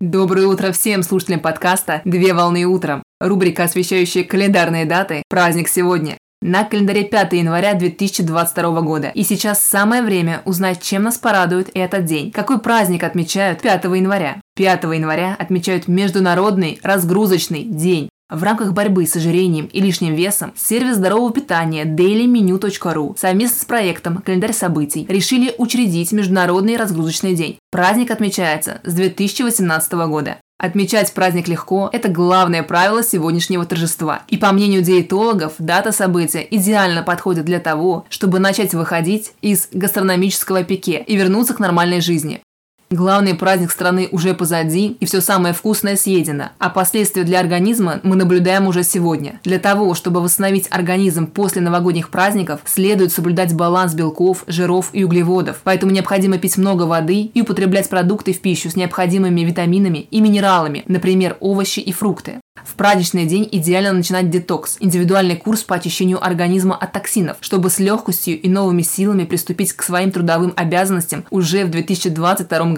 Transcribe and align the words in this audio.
Доброе 0.00 0.46
утро 0.46 0.70
всем 0.70 1.02
слушателям 1.02 1.40
подкаста 1.40 2.02
«Две 2.04 2.32
волны 2.32 2.64
утром». 2.66 3.02
Рубрика, 3.18 3.64
освещающая 3.64 4.22
календарные 4.22 4.84
даты 4.84 5.24
«Праздник 5.28 5.66
сегодня». 5.66 6.16
На 6.40 6.62
календаре 6.62 7.02
5 7.02 7.32
января 7.32 7.74
2022 7.74 8.80
года. 8.82 9.08
И 9.08 9.24
сейчас 9.24 9.60
самое 9.60 10.04
время 10.04 10.42
узнать, 10.44 10.80
чем 10.80 11.02
нас 11.02 11.18
порадует 11.18 11.70
этот 11.74 12.04
день. 12.04 12.30
Какой 12.30 12.60
праздник 12.60 13.02
отмечают 13.02 13.60
5 13.60 13.84
января? 13.86 14.40
5 14.54 14.84
января 14.84 15.34
отмечают 15.36 15.88
Международный 15.88 16.78
разгрузочный 16.84 17.64
день. 17.64 18.08
В 18.30 18.42
рамках 18.42 18.74
борьбы 18.74 19.06
с 19.06 19.16
ожирением 19.16 19.70
и 19.72 19.80
лишним 19.80 20.14
весом 20.14 20.52
сервис 20.54 20.96
здорового 20.96 21.32
питания 21.32 21.86
dailymenu.ru 21.86 23.18
совместно 23.18 23.58
с 23.58 23.64
проектом 23.64 24.18
«Календарь 24.18 24.52
событий» 24.52 25.06
решили 25.08 25.54
учредить 25.56 26.12
Международный 26.12 26.76
разгрузочный 26.76 27.34
день. 27.34 27.58
Праздник 27.70 28.10
отмечается 28.10 28.80
с 28.84 28.92
2018 28.92 29.92
года. 30.08 30.36
Отмечать 30.58 31.10
праздник 31.14 31.48
легко– 31.48 31.88
это 31.92 32.08
главное 32.08 32.62
правило 32.62 33.02
сегодняшнего 33.02 33.64
торжества. 33.64 34.22
И 34.28 34.36
по 34.36 34.52
мнению 34.52 34.82
диетологов, 34.82 35.54
дата 35.58 35.90
события 35.90 36.46
идеально 36.50 37.02
подходит 37.02 37.46
для 37.46 37.60
того, 37.60 38.04
чтобы 38.10 38.40
начать 38.40 38.74
выходить 38.74 39.32
из 39.40 39.68
гастрономического 39.72 40.64
пике 40.64 41.02
и 41.06 41.16
вернуться 41.16 41.54
к 41.54 41.60
нормальной 41.60 42.02
жизни. 42.02 42.42
Главный 42.90 43.34
праздник 43.34 43.70
страны 43.70 44.08
уже 44.12 44.32
позади, 44.32 44.96
и 44.98 45.04
все 45.04 45.20
самое 45.20 45.52
вкусное 45.52 45.94
съедено, 45.94 46.52
а 46.58 46.70
последствия 46.70 47.22
для 47.22 47.38
организма 47.38 48.00
мы 48.02 48.16
наблюдаем 48.16 48.66
уже 48.66 48.82
сегодня. 48.82 49.40
Для 49.44 49.58
того, 49.58 49.92
чтобы 49.92 50.22
восстановить 50.22 50.68
организм 50.70 51.26
после 51.26 51.60
новогодних 51.60 52.08
праздников, 52.08 52.60
следует 52.64 53.12
соблюдать 53.12 53.54
баланс 53.54 53.92
белков, 53.92 54.44
жиров 54.46 54.88
и 54.94 55.04
углеводов, 55.04 55.60
поэтому 55.64 55.92
необходимо 55.92 56.38
пить 56.38 56.56
много 56.56 56.84
воды 56.84 57.30
и 57.34 57.42
употреблять 57.42 57.90
продукты 57.90 58.32
в 58.32 58.40
пищу 58.40 58.70
с 58.70 58.76
необходимыми 58.76 59.42
витаминами 59.42 60.08
и 60.10 60.22
минералами, 60.22 60.84
например, 60.86 61.36
овощи 61.40 61.80
и 61.80 61.92
фрукты. 61.92 62.40
В 62.64 62.74
праздничный 62.74 63.26
день 63.26 63.48
идеально 63.50 63.92
начинать 63.92 64.30
детокс– 64.30 64.76
индивидуальный 64.80 65.36
курс 65.36 65.62
по 65.62 65.76
очищению 65.76 66.24
организма 66.24 66.76
от 66.76 66.92
токсинов, 66.92 67.36
чтобы 67.40 67.70
с 67.70 67.78
легкостью 67.78 68.40
и 68.40 68.48
новыми 68.48 68.82
силами 68.82 69.24
приступить 69.24 69.72
к 69.72 69.82
своим 69.82 70.10
трудовым 70.10 70.52
обязанностям 70.56 71.24
уже 71.30 71.64
в 71.64 71.70
2022 71.70 72.72
году. 72.72 72.77